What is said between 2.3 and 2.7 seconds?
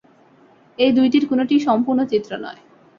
নয়।